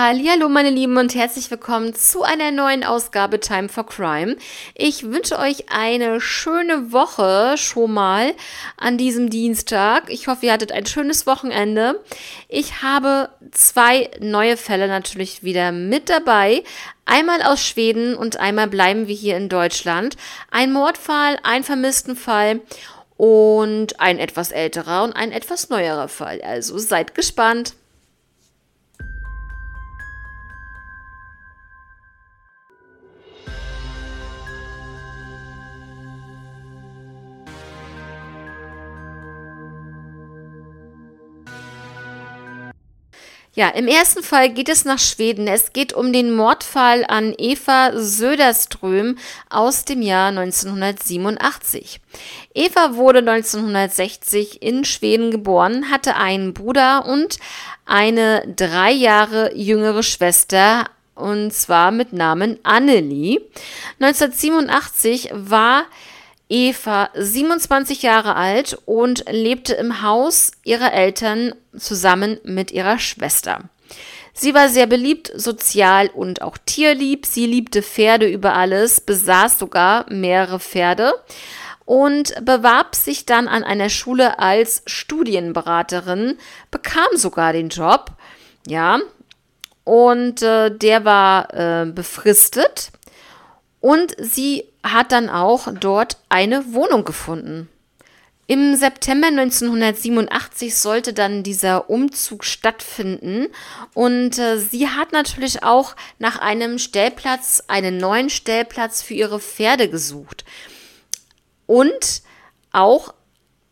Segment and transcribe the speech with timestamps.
[0.00, 4.36] Hallo meine Lieben und herzlich willkommen zu einer neuen Ausgabe Time for Crime.
[4.76, 8.32] Ich wünsche euch eine schöne Woche schon mal
[8.76, 10.08] an diesem Dienstag.
[10.08, 12.00] Ich hoffe, ihr hattet ein schönes Wochenende.
[12.48, 16.62] Ich habe zwei neue Fälle natürlich wieder mit dabei.
[17.04, 20.16] Einmal aus Schweden und einmal bleiben wir hier in Deutschland.
[20.52, 22.60] Ein Mordfall, ein vermissten Fall
[23.16, 26.40] und ein etwas älterer und ein etwas neuerer Fall.
[26.40, 27.74] Also seid gespannt.
[43.58, 45.48] Ja, im ersten Fall geht es nach Schweden.
[45.48, 49.18] Es geht um den Mordfall an Eva Söderström
[49.50, 52.00] aus dem Jahr 1987.
[52.54, 57.38] Eva wurde 1960 in Schweden geboren, hatte einen Bruder und
[57.84, 63.40] eine drei Jahre jüngere Schwester, und zwar mit Namen Annelie.
[63.98, 65.86] 1987 war
[66.48, 73.68] Eva 27 Jahre alt und lebte im Haus ihrer Eltern zusammen mit ihrer Schwester.
[74.32, 77.26] Sie war sehr beliebt, sozial und auch tierlieb.
[77.26, 81.12] Sie liebte Pferde über alles, besaß sogar mehrere Pferde
[81.84, 86.38] und bewarb sich dann an einer Schule als Studienberaterin,
[86.70, 88.12] bekam sogar den Job.
[88.66, 89.00] Ja,
[89.84, 92.90] und äh, der war äh, befristet.
[93.80, 97.68] Und sie hat dann auch dort eine Wohnung gefunden.
[98.50, 103.48] Im September 1987 sollte dann dieser Umzug stattfinden
[103.92, 109.90] und äh, sie hat natürlich auch nach einem Stellplatz, einen neuen Stellplatz für ihre Pferde
[109.90, 110.46] gesucht
[111.66, 112.22] und
[112.72, 113.12] auch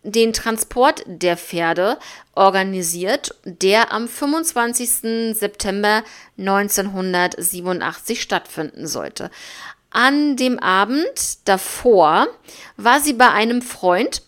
[0.03, 1.99] den Transport der Pferde
[2.35, 5.35] organisiert, der am 25.
[5.35, 6.05] September
[6.39, 9.31] 1987 stattfinden sollte.
[9.97, 12.27] An dem Abend davor
[12.77, 14.21] war sie bei einem Freund.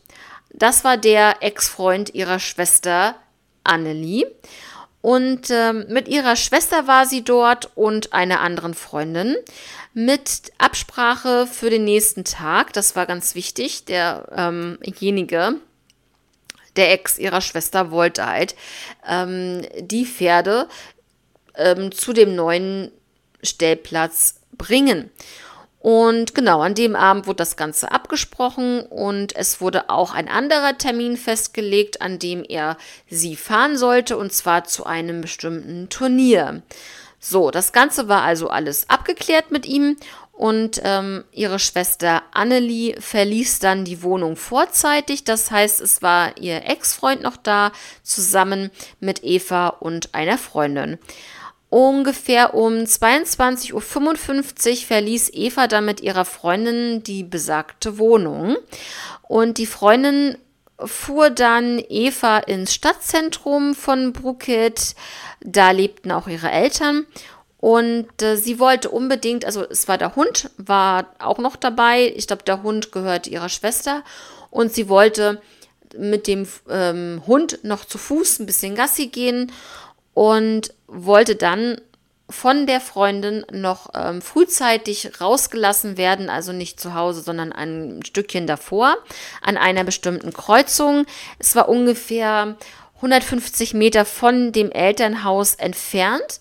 [0.48, 3.16] Das war der Ex-Freund ihrer Schwester
[3.64, 4.24] Annelie.
[5.02, 9.36] Und äh, mit ihrer Schwester war sie dort und einer anderen Freundin
[9.92, 12.72] mit Absprache für den nächsten Tag.
[12.72, 13.84] Das war ganz wichtig.
[13.84, 15.60] Derjenige, ähm
[16.76, 18.56] der Ex ihrer Schwester, wollte halt
[19.06, 20.66] ähm, die Pferde
[21.56, 22.90] ähm, zu dem neuen
[23.42, 25.10] Stellplatz bringen.
[25.80, 30.76] Und genau, an dem Abend wurde das Ganze abgesprochen und es wurde auch ein anderer
[30.76, 32.76] Termin festgelegt, an dem er
[33.08, 36.62] sie fahren sollte, und zwar zu einem bestimmten Turnier.
[37.20, 39.96] So, das Ganze war also alles abgeklärt mit ihm
[40.32, 45.24] und ähm, ihre Schwester Annelie verließ dann die Wohnung vorzeitig.
[45.24, 47.72] Das heißt, es war ihr Ex-Freund noch da,
[48.04, 50.98] zusammen mit Eva und einer Freundin.
[51.70, 58.56] Ungefähr um 22.55 Uhr verließ Eva dann mit ihrer Freundin die besagte Wohnung.
[59.22, 60.38] Und die Freundin
[60.82, 64.94] fuhr dann Eva ins Stadtzentrum von Bruket.
[65.40, 67.06] Da lebten auch ihre Eltern.
[67.58, 72.12] Und äh, sie wollte unbedingt, also es war der Hund, war auch noch dabei.
[72.16, 74.04] Ich glaube, der Hund gehörte ihrer Schwester.
[74.50, 75.42] Und sie wollte
[75.98, 79.52] mit dem ähm, Hund noch zu Fuß ein bisschen Gassi gehen
[80.18, 81.80] und wollte dann
[82.28, 88.48] von der Freundin noch ähm, frühzeitig rausgelassen werden, also nicht zu Hause, sondern ein Stückchen
[88.48, 88.96] davor,
[89.42, 91.06] an einer bestimmten Kreuzung.
[91.38, 92.56] Es war ungefähr
[92.96, 96.40] 150 Meter von dem Elternhaus entfernt.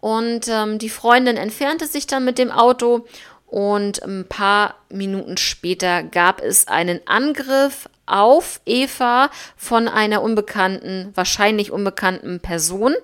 [0.00, 3.06] Und ähm, die Freundin entfernte sich dann mit dem Auto
[3.46, 11.70] und ein paar Minuten später gab es einen Angriff auf Eva von einer unbekannten, wahrscheinlich
[11.70, 12.94] unbekannten Person.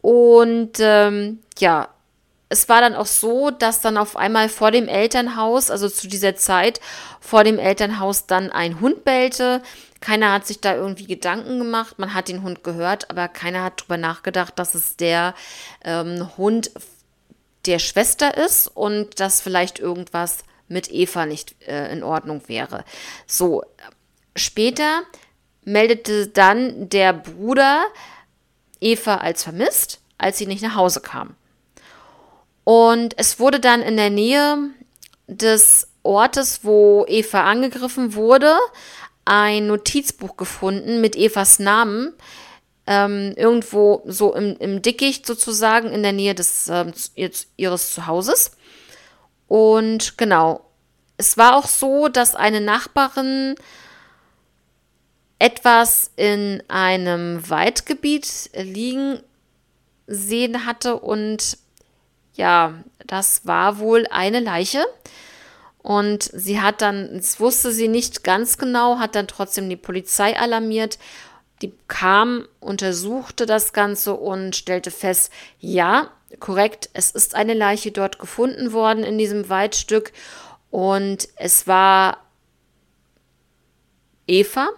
[0.00, 1.88] Und ähm, ja,
[2.48, 6.34] es war dann auch so, dass dann auf einmal vor dem Elternhaus, also zu dieser
[6.36, 6.80] Zeit,
[7.20, 9.62] vor dem Elternhaus dann ein Hund bellte.
[10.00, 11.98] Keiner hat sich da irgendwie Gedanken gemacht.
[11.98, 15.34] Man hat den Hund gehört, aber keiner hat darüber nachgedacht, dass es der
[15.84, 16.70] ähm, Hund
[17.66, 20.38] der Schwester ist und dass vielleicht irgendwas
[20.68, 22.84] mit Eva nicht äh, in Ordnung wäre.
[23.26, 23.62] So,
[24.38, 25.02] Später
[25.64, 27.84] meldete dann der Bruder
[28.80, 31.34] Eva als vermisst, als sie nicht nach Hause kam.
[32.64, 34.58] Und es wurde dann in der Nähe
[35.26, 38.56] des Ortes, wo Eva angegriffen wurde,
[39.24, 42.14] ein Notizbuch gefunden mit Evas Namen.
[42.86, 46.94] Ähm, irgendwo so im, im, Dickicht sozusagen in der Nähe des, ähm,
[47.56, 48.52] ihres Zuhauses.
[49.46, 50.64] Und genau,
[51.18, 53.56] es war auch so, dass eine Nachbarin
[55.38, 59.20] etwas in einem Waldgebiet liegen
[60.06, 61.58] gesehen hatte und
[62.34, 62.74] ja,
[63.06, 64.84] das war wohl eine Leiche.
[65.78, 70.38] Und sie hat dann, das wusste sie nicht ganz genau, hat dann trotzdem die Polizei
[70.38, 70.98] alarmiert.
[71.62, 76.10] Die kam, untersuchte das Ganze und stellte fest, ja,
[76.40, 80.12] korrekt, es ist eine Leiche dort gefunden worden in diesem Waldstück.
[80.70, 82.18] Und es war
[84.26, 84.68] Eva.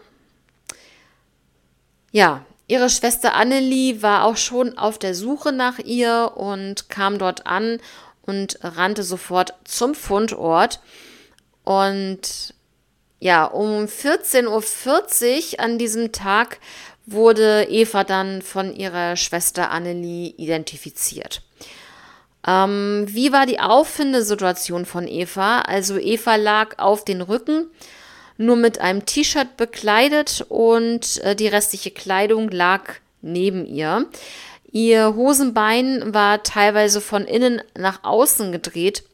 [2.13, 7.47] Ja, ihre Schwester Annelie war auch schon auf der Suche nach ihr und kam dort
[7.47, 7.79] an
[8.23, 10.81] und rannte sofort zum Fundort.
[11.65, 12.55] Und
[13.21, 16.59] ja, um 14.40 Uhr an diesem Tag
[17.07, 21.43] wurde Eva dann von ihrer Schwester Annelie identifiziert.
[22.47, 25.61] Ähm, wie war die Auffindesituation von Eva?
[25.61, 27.71] Also Eva lag auf den Rücken,
[28.41, 34.07] nur mit einem T-Shirt bekleidet und äh, die restliche Kleidung lag neben ihr.
[34.73, 39.05] Ihr Hosenbein war teilweise von innen nach außen gedreht.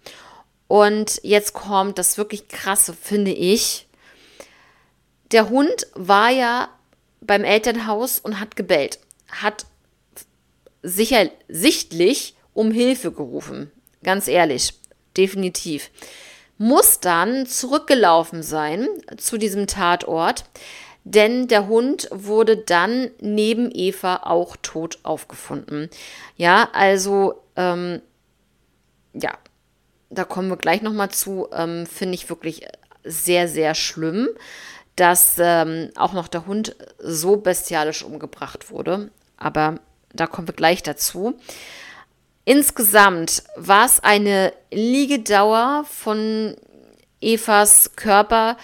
[0.69, 3.89] Und jetzt kommt das wirklich krasse, finde ich.
[5.33, 6.69] Der Hund war ja
[7.21, 9.67] beim Elternhaus und hat gebellt, hat
[10.83, 13.73] sicher sichtlich um Hilfe gerufen.
[14.05, 14.75] Ganz ehrlich,
[15.17, 15.91] definitiv.
[16.59, 18.89] Muss dann zurückgelaufen sein
[19.19, 20.45] zu diesem Tatort,
[21.05, 25.89] denn der Hund wurde dann neben Eva auch tot aufgefunden.
[26.37, 28.01] Ja, also, ähm,
[29.13, 29.33] ja,
[30.11, 32.67] da kommen wir gleich nochmal zu, ähm, finde ich wirklich
[33.05, 34.29] sehr, sehr schlimm,
[34.97, 39.11] dass ähm, auch noch der Hund so bestialisch umgebracht wurde.
[39.37, 39.79] Aber
[40.13, 41.39] da kommen wir gleich dazu.
[42.47, 46.57] Insgesamt war es eine Liegedauer von
[47.21, 48.57] Evas Körper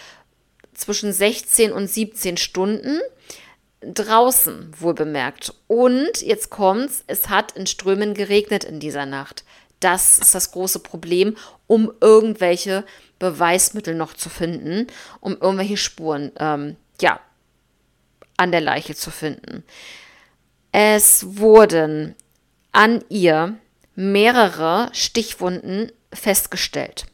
[0.72, 3.00] zwischen 16 und 17 Stunden.
[3.80, 5.52] Draußen, wohl bemerkt.
[5.66, 9.42] Und jetzt kommt's, es hat in Strömen geregnet in dieser Nacht.
[9.80, 11.36] Das ist das große Problem,
[11.66, 12.84] um irgendwelche
[13.18, 14.86] Beweismittel noch zu finden,
[15.18, 17.18] um irgendwelche Spuren, ähm, ja,
[18.36, 19.64] an der Leiche zu finden.
[20.70, 22.14] Es wurden
[22.70, 23.58] an ihr
[23.94, 27.06] mehrere Stichwunden festgestellt.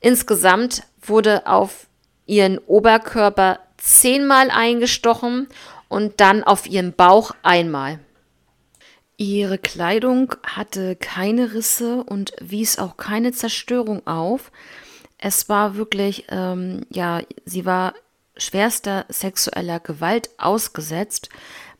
[0.00, 1.86] Insgesamt wurde auf
[2.26, 5.48] ihren Oberkörper zehnmal eingestochen
[5.88, 8.00] und dann auf ihren Bauch einmal.
[9.16, 14.52] Ihre Kleidung hatte keine Risse und wies auch keine Zerstörung auf.
[15.16, 17.94] Es war wirklich, ähm, ja, sie war
[18.36, 21.30] schwerster sexueller Gewalt ausgesetzt.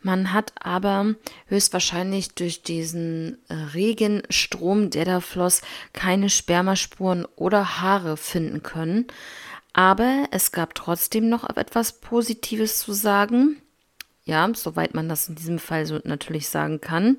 [0.02, 1.14] Man hat aber
[1.46, 5.62] höchstwahrscheinlich durch diesen äh, Regenstrom, der da floss,
[5.92, 9.06] keine Spermaspuren oder Haare finden können.
[9.72, 13.60] Aber es gab trotzdem noch etwas Positives zu sagen.
[14.24, 17.18] Ja, soweit man das in diesem Fall so natürlich sagen kann.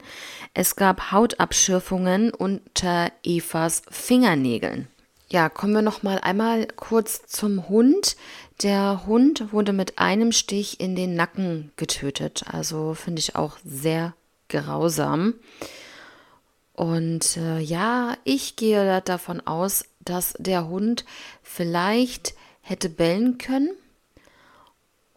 [0.54, 4.88] Es gab Hautabschürfungen unter Evas Fingernägeln.
[5.30, 8.16] Ja, kommen wir noch mal einmal kurz zum Hund.
[8.64, 12.46] Der Hund wurde mit einem Stich in den Nacken getötet.
[12.48, 14.16] Also finde ich auch sehr
[14.50, 15.36] grausam.
[16.74, 21.06] Und äh, ja, ich gehe davon aus, dass der Hund
[21.44, 23.70] vielleicht hätte bellen können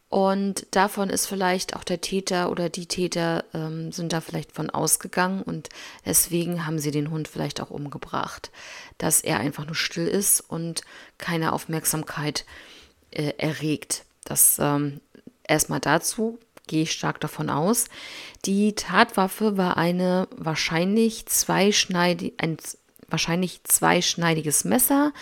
[0.08, 4.68] und davon ist vielleicht auch der Täter oder die Täter ähm, sind da vielleicht von
[4.68, 5.68] ausgegangen und
[6.04, 8.50] deswegen haben sie den Hund vielleicht auch umgebracht,
[8.98, 10.82] dass er einfach nur still ist und
[11.18, 12.79] keine Aufmerksamkeit äh,
[13.12, 14.04] erregt.
[14.24, 15.00] Das ähm,
[15.46, 17.86] erstmal dazu gehe ich stark davon aus.
[18.44, 22.58] Die Tatwaffe war eine wahrscheinlich zweischneidig, ein
[23.08, 25.12] wahrscheinlich zweischneidiges Messer,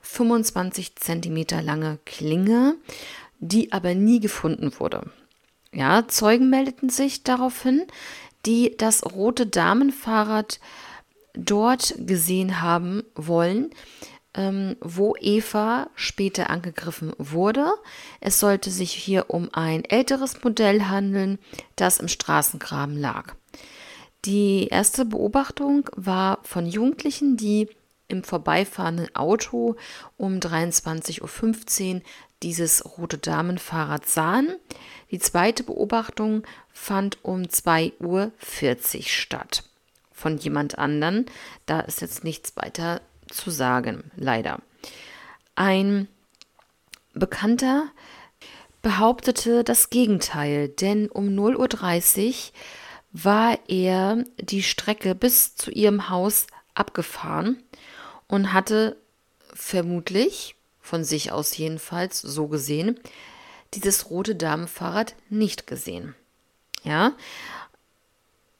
[0.00, 2.76] 25 Zentimeter lange Klinge
[3.44, 5.02] die aber nie gefunden wurde.
[5.72, 7.84] Ja, Zeugen meldeten sich daraufhin,
[8.46, 10.60] die das rote Damenfahrrad
[11.34, 13.70] dort gesehen haben wollen,
[14.34, 17.72] ähm, wo Eva später angegriffen wurde.
[18.20, 21.38] Es sollte sich hier um ein älteres Modell handeln,
[21.76, 23.34] das im Straßengraben lag.
[24.24, 27.68] Die erste Beobachtung war von Jugendlichen, die
[28.08, 29.76] im vorbeifahrenden Auto
[30.16, 32.02] um 23.15 Uhr
[32.42, 34.56] dieses rote Damenfahrrad sahen.
[35.10, 39.64] Die zweite Beobachtung fand um 2.40 Uhr statt.
[40.12, 41.26] Von jemand anderen.
[41.66, 43.00] Da ist jetzt nichts weiter
[43.34, 44.60] zu sagen, leider.
[45.54, 46.08] Ein
[47.12, 47.90] Bekannter
[48.82, 52.34] behauptete das Gegenteil, denn um 0.30 Uhr
[53.12, 57.62] war er die Strecke bis zu ihrem Haus abgefahren
[58.26, 58.96] und hatte
[59.54, 62.98] vermutlich von sich aus jedenfalls so gesehen,
[63.72, 66.14] dieses rote Damenfahrrad nicht gesehen.
[66.82, 67.12] Ja,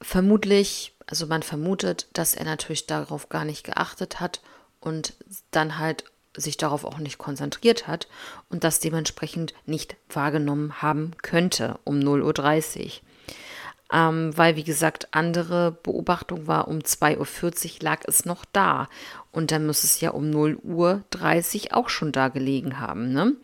[0.01, 4.41] vermutlich Also man vermutet, dass er natürlich darauf gar nicht geachtet hat
[4.85, 5.15] und
[5.51, 6.05] dann halt
[6.37, 8.09] sich darauf auch nicht konzentriert hat
[8.49, 12.91] und das dementsprechend nicht wahrgenommen haben könnte um 0.30 Uhr.
[13.93, 18.89] Ähm, weil, wie gesagt, andere Beobachtung war, um 2.40 Uhr lag es noch da.
[19.31, 23.13] Und dann muss es ja um 0.30 Uhr auch schon da gelegen haben.
[23.13, 23.37] Ne?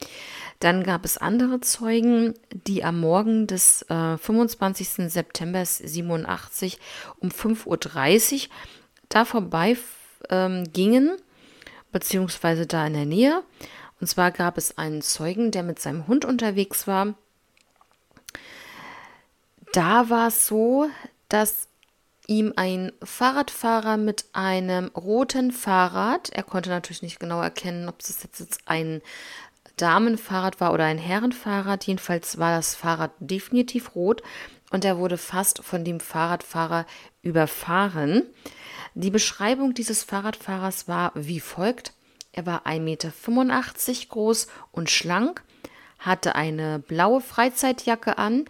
[0.59, 2.35] Dann gab es andere Zeugen,
[2.67, 5.11] die am Morgen des äh, 25.
[5.13, 6.81] September 87
[7.21, 8.49] um 5.30 Uhr
[9.09, 9.77] da vorbei
[10.31, 11.17] ähm, gingen
[11.93, 13.43] beziehungsweise da in der Nähe.
[14.01, 17.15] Und zwar gab es einen Zeugen, der mit seinem Hund unterwegs war.
[19.73, 20.89] Da war es so,
[21.29, 21.69] dass
[22.27, 28.23] ihm ein Fahrradfahrer mit einem roten Fahrrad, er konnte natürlich nicht genau erkennen, ob es
[28.23, 29.03] jetzt ein
[29.77, 34.23] Damenfahrrad war oder ein Herrenfahrrad, jedenfalls war das Fahrrad definitiv rot
[34.71, 36.87] und er wurde fast von dem Fahrradfahrer
[37.23, 38.25] überfahren.
[38.95, 41.93] Die Beschreibung dieses Fahrradfahrers war wie folgt.
[42.33, 43.13] Er war 1,85 Meter
[44.09, 45.43] groß und schlank,
[45.99, 48.45] hatte eine blaue Freizeitjacke an,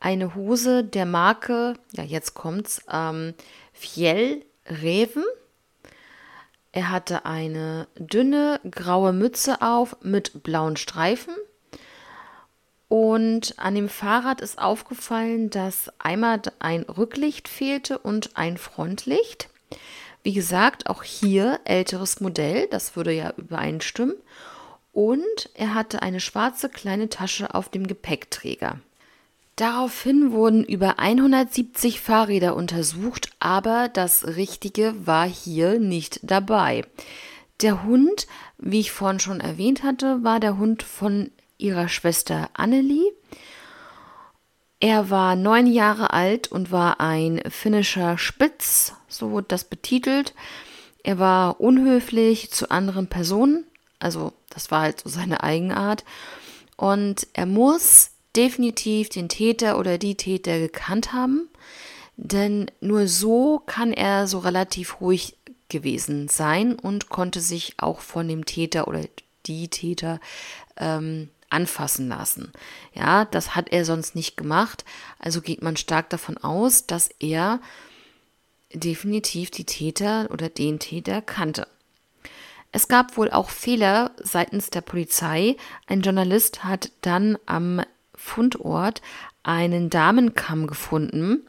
[0.00, 3.34] eine Hose der Marke, ja jetzt kommt's, ähm,
[3.72, 5.24] Fjell Reven.
[6.72, 11.34] Er hatte eine dünne graue Mütze auf mit blauen Streifen.
[12.88, 19.48] Und an dem Fahrrad ist aufgefallen, dass einmal ein Rücklicht fehlte und ein Frontlicht.
[20.22, 24.16] Wie gesagt, auch hier älteres Modell, das würde ja übereinstimmen.
[24.92, 28.80] Und er hatte eine schwarze kleine Tasche auf dem Gepäckträger.
[29.56, 36.84] Daraufhin wurden über 170 Fahrräder untersucht, aber das Richtige war hier nicht dabei.
[37.62, 38.26] Der Hund,
[38.58, 43.12] wie ich vorhin schon erwähnt hatte, war der Hund von ihrer Schwester Annelie.
[44.78, 50.34] Er war neun Jahre alt und war ein finnischer Spitz, so wurde das betitelt.
[51.02, 53.64] Er war unhöflich zu anderen Personen,
[53.98, 56.04] also das war halt so seine Eigenart.
[56.76, 61.48] Und er muss definitiv den Täter oder die Täter gekannt haben,
[62.16, 65.36] denn nur so kann er so relativ ruhig
[65.68, 69.02] gewesen sein und konnte sich auch von dem Täter oder
[69.46, 70.20] die Täter
[70.76, 72.52] ähm, anfassen lassen.
[72.92, 74.84] Ja, das hat er sonst nicht gemacht.
[75.18, 77.60] Also geht man stark davon aus, dass er
[78.72, 81.66] definitiv die Täter oder den Täter kannte.
[82.72, 85.56] Es gab wohl auch Fehler seitens der Polizei.
[85.86, 87.80] Ein Journalist hat dann am
[88.14, 89.00] Fundort
[89.42, 91.46] einen Damenkamm gefunden.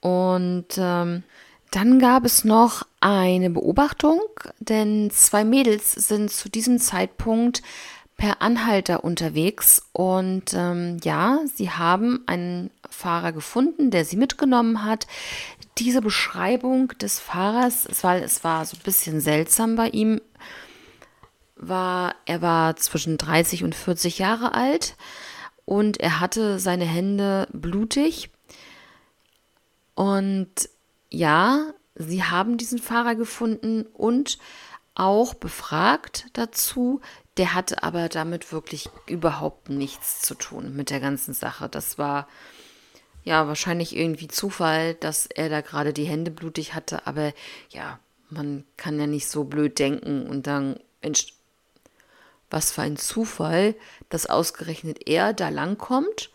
[0.00, 1.22] Und ähm,
[1.70, 4.20] dann gab es noch eine Beobachtung,
[4.60, 7.62] denn zwei Mädels sind zu diesem Zeitpunkt
[8.16, 15.06] per Anhalter unterwegs und ähm, ja, sie haben einen Fahrer gefunden, der sie mitgenommen hat.
[15.78, 20.20] Diese Beschreibung des Fahrers, es war, es war so ein bisschen seltsam bei ihm,
[21.56, 24.96] war, er war zwischen 30 und 40 Jahre alt
[25.64, 28.30] und er hatte seine Hände blutig.
[29.94, 30.68] Und
[31.10, 34.38] ja, sie haben diesen Fahrer gefunden und
[34.94, 37.00] auch befragt dazu,
[37.36, 41.68] der hatte aber damit wirklich überhaupt nichts zu tun mit der ganzen Sache.
[41.68, 42.28] Das war
[43.24, 47.32] ja wahrscheinlich irgendwie Zufall, dass er da gerade die Hände blutig hatte, aber
[47.70, 47.98] ja,
[48.30, 50.78] man kann ja nicht so blöd denken und dann,
[52.50, 53.74] was für ein Zufall,
[54.10, 56.30] dass ausgerechnet er da langkommt,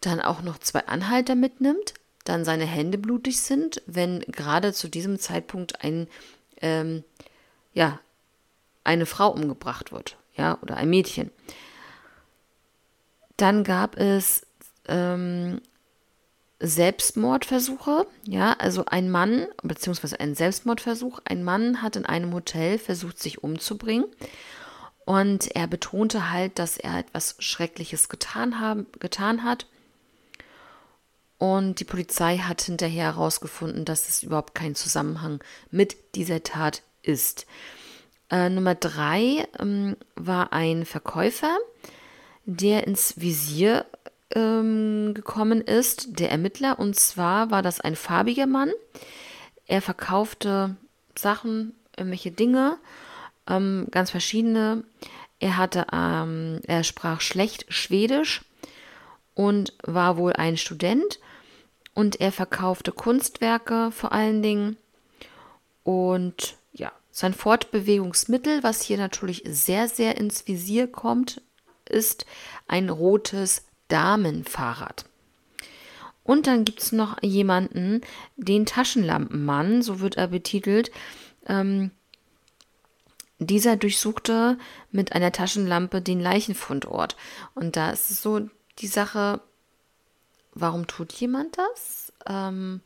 [0.00, 5.18] dann auch noch zwei Anhalter mitnimmt, dann seine Hände blutig sind, wenn gerade zu diesem
[5.18, 6.08] Zeitpunkt ein
[6.60, 7.04] ähm,
[7.72, 8.00] ja,
[8.86, 11.30] eine Frau umgebracht wird, ja, oder ein Mädchen.
[13.36, 14.46] Dann gab es
[14.88, 15.60] ähm,
[16.58, 23.18] Selbstmordversuche, ja, also ein Mann, beziehungsweise ein Selbstmordversuch, ein Mann hat in einem Hotel versucht,
[23.18, 24.06] sich umzubringen.
[25.04, 29.66] Und er betonte halt, dass er etwas Schreckliches getan, haben, getan hat.
[31.38, 35.40] Und die Polizei hat hinterher herausgefunden, dass es überhaupt kein Zusammenhang
[35.70, 37.46] mit dieser Tat ist.
[38.30, 41.56] Äh, Nummer drei ähm, war ein Verkäufer,
[42.44, 43.86] der ins Visier
[44.34, 46.78] ähm, gekommen ist, der Ermittler.
[46.78, 48.72] Und zwar war das ein farbiger Mann.
[49.66, 50.76] Er verkaufte
[51.16, 52.78] Sachen, irgendwelche Dinge,
[53.48, 54.84] ähm, ganz verschiedene.
[55.38, 58.42] Er hatte, ähm, er sprach schlecht Schwedisch
[59.34, 61.20] und war wohl ein Student.
[61.94, 64.76] Und er verkaufte Kunstwerke vor allen Dingen.
[65.82, 66.56] Und
[67.16, 71.40] sein Fortbewegungsmittel, was hier natürlich sehr, sehr ins Visier kommt,
[71.88, 72.26] ist
[72.68, 75.06] ein rotes Damenfahrrad.
[76.24, 78.02] Und dann gibt es noch jemanden,
[78.36, 80.90] den Taschenlampenmann, so wird er betitelt.
[81.46, 81.90] Ähm,
[83.38, 84.58] dieser durchsuchte
[84.90, 87.16] mit einer Taschenlampe den Leichenfundort.
[87.54, 89.40] Und da ist es so die Sache,
[90.52, 92.12] warum tut jemand das?
[92.26, 92.82] Ähm,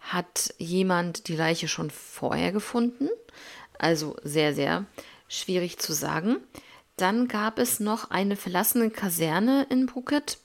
[0.00, 3.08] hat jemand die Leiche schon vorher gefunden?
[3.78, 4.84] Also sehr, sehr
[5.28, 6.38] schwierig zu sagen.
[6.96, 10.38] Dann gab es noch eine verlassene Kaserne in Phuket.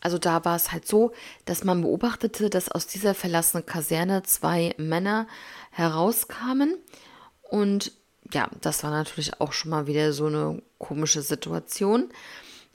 [0.00, 1.12] Also da war es halt so,
[1.44, 5.26] dass man beobachtete, dass aus dieser verlassenen Kaserne zwei Männer
[5.70, 6.76] herauskamen.
[7.42, 7.92] Und
[8.32, 12.10] ja, das war natürlich auch schon mal wieder so eine komische Situation.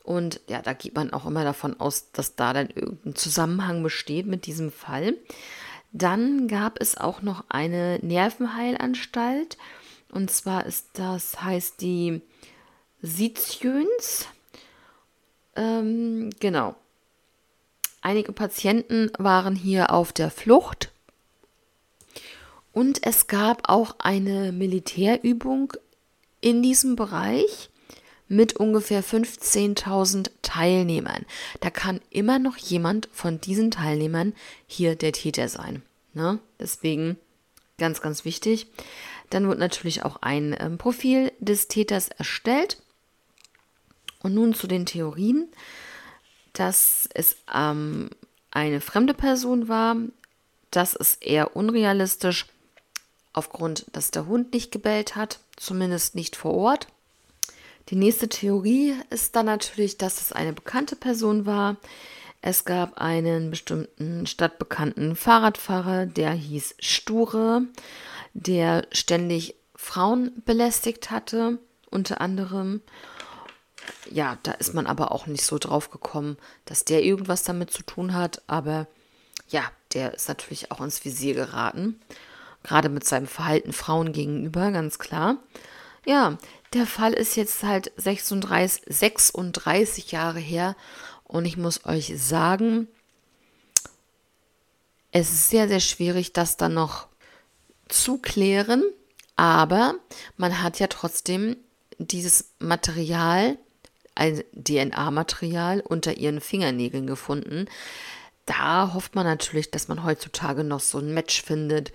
[0.03, 4.25] Und ja, da geht man auch immer davon aus, dass da dann irgendein Zusammenhang besteht
[4.25, 5.15] mit diesem Fall.
[5.93, 9.57] Dann gab es auch noch eine Nervenheilanstalt.
[10.13, 12.21] Und zwar ist das, heißt die
[13.01, 14.27] Sitjöns.
[15.55, 16.75] Ähm, genau.
[18.01, 20.91] Einige Patienten waren hier auf der Flucht.
[22.73, 25.73] Und es gab auch eine Militärübung
[26.41, 27.69] in diesem Bereich
[28.27, 31.25] mit ungefähr 15.000 Teilnehmern.
[31.59, 34.33] Da kann immer noch jemand von diesen Teilnehmern
[34.67, 35.81] hier der Täter sein.
[36.13, 36.39] Ne?
[36.59, 37.17] Deswegen
[37.77, 38.67] ganz, ganz wichtig.
[39.33, 42.77] Dann wird natürlich auch ein ähm, Profil des Täters erstellt.
[44.21, 45.49] Und nun zu den Theorien,
[46.53, 48.11] dass es ähm,
[48.51, 49.97] eine fremde Person war.
[50.69, 52.45] Das ist eher unrealistisch,
[53.33, 56.87] aufgrund, dass der Hund nicht gebellt hat, zumindest nicht vor Ort.
[57.89, 61.77] Die nächste Theorie ist dann natürlich, dass es eine bekannte Person war.
[62.45, 67.61] Es gab einen bestimmten stadtbekannten Fahrradfahrer, der hieß Sture,
[68.33, 71.57] der ständig Frauen belästigt hatte,
[71.89, 72.81] unter anderem.
[74.11, 76.35] Ja, da ist man aber auch nicht so drauf gekommen,
[76.65, 78.87] dass der irgendwas damit zu tun hat, aber
[79.47, 81.97] ja, der ist natürlich auch ins Visier geraten,
[82.61, 85.37] gerade mit seinem Verhalten Frauen gegenüber, ganz klar.
[86.05, 86.37] Ja,
[86.73, 90.75] der Fall ist jetzt halt 36, 36 Jahre her
[91.33, 92.87] und ich muss euch sagen,
[95.11, 97.07] es ist sehr, sehr schwierig, das dann noch
[97.89, 98.83] zu klären,
[99.35, 99.95] aber
[100.37, 101.57] man hat ja trotzdem
[101.97, 103.57] dieses Material,
[104.15, 107.65] ein DNA-Material unter ihren Fingernägeln gefunden.
[108.45, 111.91] Da hofft man natürlich, dass man heutzutage noch so ein Match findet,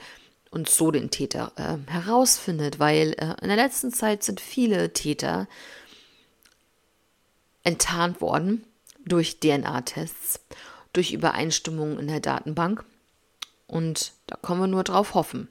[0.51, 5.46] und so den Täter äh, herausfindet, weil äh, in der letzten Zeit sind viele Täter
[7.64, 8.64] enttarnt worden
[9.09, 10.40] durch DNA-Tests,
[10.92, 12.85] durch Übereinstimmungen in der Datenbank
[13.68, 15.49] und da können wir nur drauf hoffen.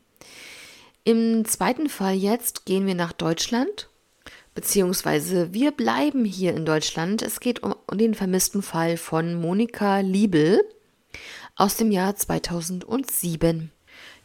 [1.03, 3.87] Im zweiten Fall jetzt gehen wir nach Deutschland,
[4.53, 7.21] beziehungsweise wir bleiben hier in Deutschland.
[7.21, 10.59] Es geht um den vermissten Fall von Monika Liebel
[11.55, 13.71] aus dem Jahr 2007.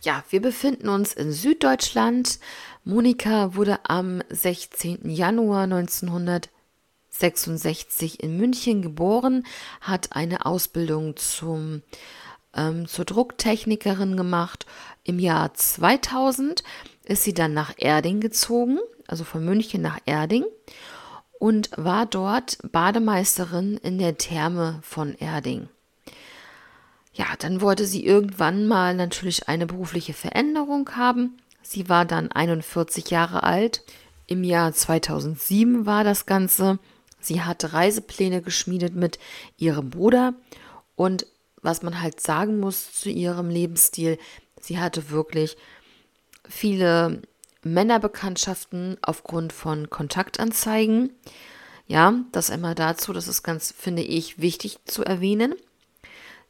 [0.01, 2.41] Ja, wir befinden uns in Süddeutschland.
[2.85, 5.09] Monika wurde am 16.
[5.09, 5.69] Januar
[7.23, 9.45] 1966 in München geboren,
[9.81, 11.83] hat eine Ausbildung zum,
[12.55, 14.67] ähm, zur Drucktechnikerin gemacht.
[15.05, 16.63] Im Jahr 2000
[17.05, 20.45] ist sie dann nach Erding gezogen, also von München nach Erding
[21.39, 25.69] und war dort Bademeisterin in der Therme von Erding
[27.15, 31.37] ja, dann wollte sie irgendwann mal natürlich eine berufliche Veränderung haben.
[31.63, 33.83] Sie war dann 41 Jahre alt.
[34.27, 36.79] Im Jahr 2007 war das Ganze.
[37.23, 39.19] Sie hatte Reisepläne geschmiedet mit
[39.57, 40.35] ihrem Bruder.
[40.97, 41.27] Und
[41.63, 44.19] was man halt sagen muss zu ihrem Lebensstil,
[44.61, 45.57] sie hatte wirklich
[46.49, 47.23] viele
[47.63, 51.11] Männerbekanntschaften aufgrund von Kontaktanzeigen.
[51.87, 55.55] Ja, das einmal dazu, das ist ganz, finde ich, wichtig zu erwähnen.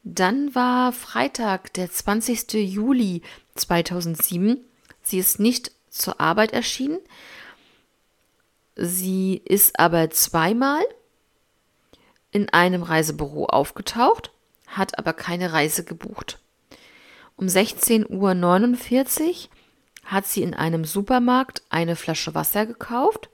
[0.05, 2.55] Dann war Freitag, der 20.
[2.55, 3.23] Juli
[3.55, 4.59] 2007.
[5.03, 6.99] Sie ist nicht zur Arbeit erschienen.
[8.75, 10.83] Sie ist aber zweimal
[12.31, 14.31] in einem Reisebüro aufgetaucht,
[14.67, 16.41] hat aber keine Reise gebucht.
[17.37, 19.35] Um 16.49 Uhr
[20.05, 23.29] hat sie in einem Supermarkt eine Flasche Wasser gekauft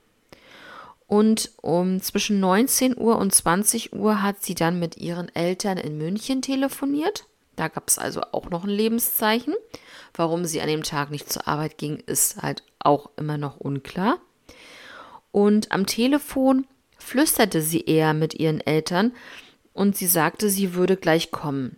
[1.06, 5.96] und um zwischen 19 Uhr und 20 Uhr hat sie dann mit ihren Eltern in
[5.96, 7.24] München telefoniert.
[7.56, 9.54] Da gab es also auch noch ein Lebenszeichen.
[10.14, 14.18] Warum sie an dem Tag nicht zur Arbeit ging, ist halt auch immer noch unklar.
[15.38, 16.66] Und am Telefon
[16.98, 19.12] flüsterte sie eher mit ihren Eltern
[19.72, 21.76] und sie sagte, sie würde gleich kommen.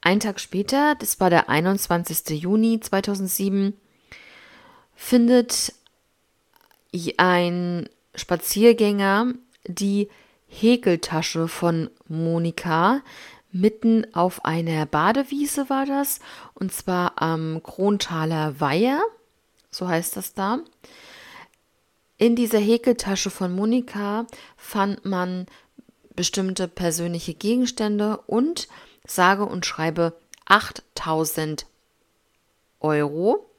[0.00, 2.42] Ein Tag später, das war der 21.
[2.42, 3.74] Juni 2007,
[4.96, 5.74] findet
[7.18, 9.34] ein Spaziergänger
[9.68, 10.08] die
[10.48, 13.02] Häkeltasche von Monika
[13.52, 16.18] mitten auf einer Badewiese war das,
[16.54, 19.00] und zwar am Krontaler Weiher,
[19.70, 20.58] so heißt das da.
[22.22, 25.46] In dieser Häkeltasche von Monika fand man
[26.14, 28.68] bestimmte persönliche Gegenstände und
[29.04, 31.66] sage und schreibe 8000
[32.78, 33.50] Euro,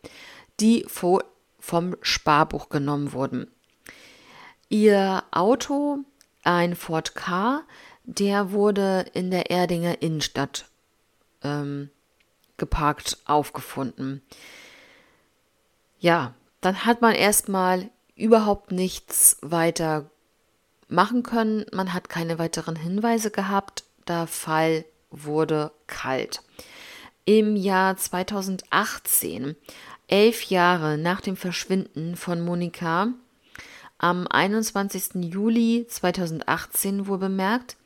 [0.61, 3.51] die vom Sparbuch genommen wurden.
[4.69, 5.97] Ihr Auto,
[6.45, 7.63] ein Ford Car,
[8.05, 10.69] der wurde in der Erdinger Innenstadt
[11.43, 11.89] ähm,
[12.55, 14.21] geparkt aufgefunden.
[15.99, 20.09] Ja, dann hat man erstmal überhaupt nichts weiter
[20.87, 21.65] machen können.
[21.71, 23.83] Man hat keine weiteren Hinweise gehabt.
[24.07, 26.41] Der Fall wurde kalt.
[27.25, 29.55] Im Jahr 2018,
[30.07, 33.07] elf Jahre nach dem Verschwinden von Monika,
[33.97, 35.23] am 21.
[35.31, 37.77] Juli 2018 wohl bemerkt,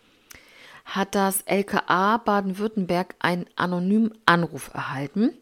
[0.86, 5.38] hat das LKA Baden-Württemberg einen anonymen Anruf erhalten.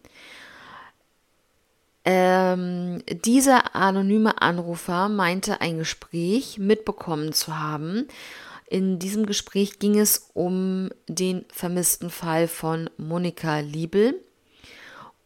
[2.06, 8.08] Ähm, dieser anonyme Anrufer meinte ein Gespräch mitbekommen zu haben.
[8.68, 14.22] In diesem Gespräch ging es um den vermissten Fall von Monika Liebel.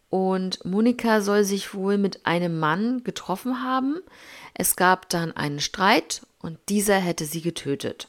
[0.10, 4.00] Und Monika soll sich wohl mit einem Mann getroffen haben.
[4.54, 8.08] Es gab dann einen Streit und dieser hätte sie getötet.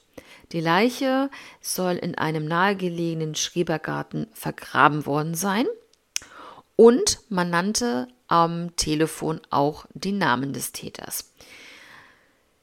[0.52, 1.30] Die Leiche
[1.60, 5.66] soll in einem nahegelegenen Schrebergarten vergraben worden sein.
[6.80, 11.30] Und man nannte am Telefon auch den Namen des Täters.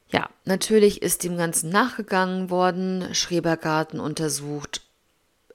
[0.09, 4.81] Ja, natürlich ist dem Ganzen nachgegangen worden, Schrebergarten untersucht,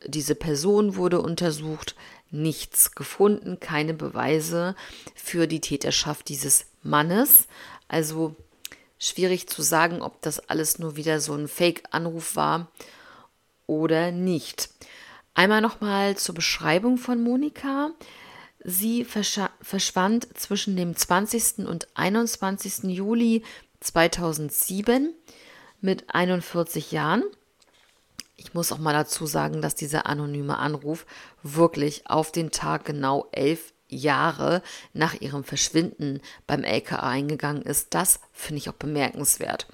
[0.07, 1.96] diese Person wurde untersucht,
[2.31, 4.77] nichts gefunden, keine Beweise
[5.16, 7.48] für die Täterschaft dieses Mannes.
[7.88, 8.37] Also
[9.05, 12.68] Schwierig zu sagen, ob das alles nur wieder so ein Fake-Anruf war
[13.66, 14.68] oder nicht.
[15.35, 17.90] Einmal nochmal zur Beschreibung von Monika.
[18.64, 21.66] Sie verschwand zwischen dem 20.
[21.66, 22.85] und 21.
[22.85, 23.42] Juli
[23.81, 25.12] 2007
[25.81, 27.25] mit 41 Jahren.
[28.37, 31.07] Ich muss auch mal dazu sagen, dass dieser anonyme Anruf
[31.42, 34.62] wirklich auf den Tag genau elf Jahre
[34.94, 39.66] nach ihrem Verschwinden beim LKA eingegangen ist, das finde ich auch bemerkenswert.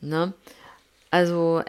[0.00, 0.34] Ne?
[1.10, 1.62] Also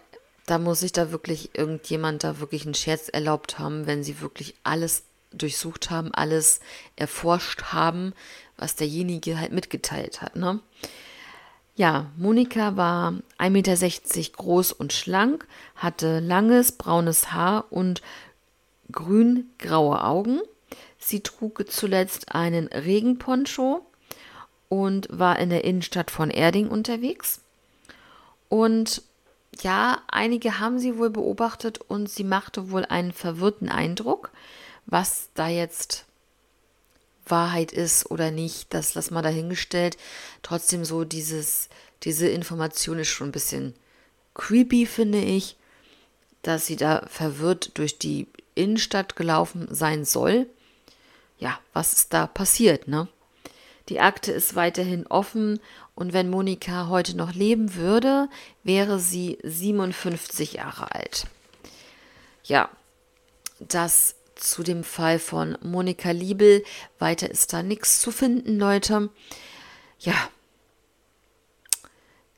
[0.46, 4.56] da muss sich da wirklich irgendjemand da wirklich einen Scherz erlaubt haben, wenn sie wirklich
[4.64, 5.04] alles
[5.38, 6.60] durchsucht haben, alles
[6.96, 8.14] erforscht haben,
[8.58, 10.36] was derjenige halt mitgeteilt hat.
[10.36, 10.60] Ne?
[11.76, 18.02] Ja, Monika war 1,60 Meter groß und schlank, hatte langes braunes Haar und
[18.92, 20.42] grün-graue Augen.
[20.98, 23.86] Sie trug zuletzt einen Regenponcho
[24.70, 27.42] und war in der Innenstadt von Erding unterwegs.
[28.50, 29.04] Und
[29.62, 34.32] ja, einige haben sie wohl beobachtet und sie machte wohl einen verwirrten Eindruck.
[34.88, 36.06] Was da jetzt
[37.28, 39.98] Wahrheit ist oder nicht, das lass mal dahingestellt.
[40.42, 41.70] Trotzdem so dieses,
[42.04, 43.76] diese Information ist schon ein bisschen
[44.34, 45.58] creepy, finde ich,
[46.42, 50.48] dass sie da verwirrt durch die Innenstadt gelaufen sein soll
[51.40, 53.08] ja, was ist da passiert, ne?
[53.90, 55.62] Die Akte ist weiterhin offen
[55.96, 58.28] und wenn Monika heute noch leben würde,
[58.64, 61.28] wäre sie 57 Jahre alt.
[62.44, 62.70] Ja,
[63.60, 66.64] das zu dem Fall von Monika Liebel.
[67.00, 69.10] Weiter ist da nichts zu finden, Leute.
[70.00, 70.30] Ja,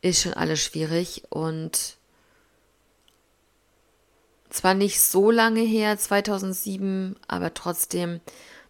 [0.01, 1.97] ist schon alles schwierig und
[4.49, 8.21] zwar nicht so lange her, 2007, aber trotzdem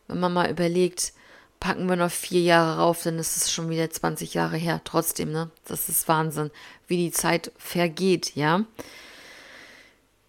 [0.10, 1.13] wenn man mal überlegt,
[1.60, 4.82] packen wir noch vier Jahre rauf, dann ist es schon wieder 20 Jahre her.
[4.84, 5.52] Trotzdem, ne?
[5.65, 6.52] Das ist Wahnsinn,
[6.88, 8.65] wie die Zeit vergeht, ja.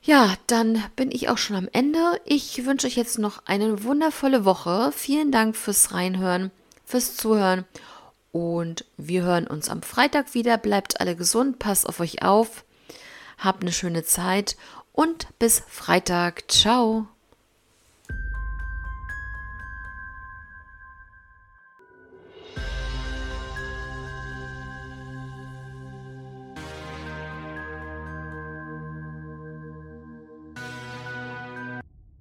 [0.03, 2.21] Ja, dann bin ich auch schon am Ende.
[2.25, 4.93] Ich wünsche euch jetzt noch eine wundervolle Woche.
[4.97, 6.51] Vielen Dank fürs Reinhören,
[6.87, 7.67] fürs Zuhören.
[8.33, 10.57] Und wir hören uns am Freitag wieder.
[10.57, 12.65] Bleibt alle gesund, passt auf euch auf.
[13.39, 14.57] Habt eine schöne Zeit
[14.93, 16.51] und bis Freitag.
[16.51, 17.07] Ciao.